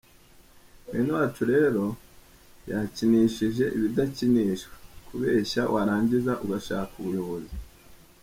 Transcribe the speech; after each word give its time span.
Mwene 0.87 1.11
wacu 1.17 1.41
rero 1.53 1.83
yakinishije 2.71 3.65
ibidakinishwa, 3.77 4.73
kubeshya 5.07 5.61
warangiza 5.73 6.31
ugashaka 6.43 6.91
ubuyobozi. 7.01 7.53